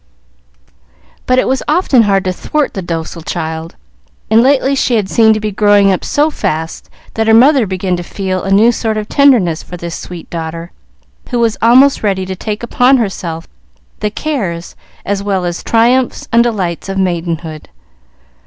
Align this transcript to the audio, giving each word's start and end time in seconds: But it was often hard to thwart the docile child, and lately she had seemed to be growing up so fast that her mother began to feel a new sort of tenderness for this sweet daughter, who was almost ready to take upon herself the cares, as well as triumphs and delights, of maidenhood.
But 1.27 1.37
it 1.37 1.47
was 1.47 1.61
often 1.67 2.01
hard 2.01 2.23
to 2.23 2.33
thwart 2.33 2.73
the 2.73 2.81
docile 2.81 3.21
child, 3.21 3.75
and 4.31 4.41
lately 4.41 4.73
she 4.73 4.95
had 4.95 5.07
seemed 5.07 5.35
to 5.35 5.39
be 5.39 5.51
growing 5.51 5.91
up 5.91 6.03
so 6.03 6.31
fast 6.31 6.89
that 7.13 7.27
her 7.27 7.35
mother 7.35 7.67
began 7.67 7.95
to 7.97 8.01
feel 8.03 8.41
a 8.41 8.49
new 8.49 8.71
sort 8.71 8.97
of 8.97 9.07
tenderness 9.07 9.61
for 9.61 9.77
this 9.77 9.93
sweet 9.93 10.27
daughter, 10.31 10.71
who 11.29 11.37
was 11.37 11.55
almost 11.61 12.01
ready 12.01 12.25
to 12.25 12.35
take 12.35 12.63
upon 12.63 12.97
herself 12.97 13.47
the 13.99 14.09
cares, 14.09 14.75
as 15.05 15.21
well 15.21 15.45
as 15.45 15.61
triumphs 15.61 16.27
and 16.33 16.41
delights, 16.43 16.89
of 16.89 16.97
maidenhood. 16.97 17.69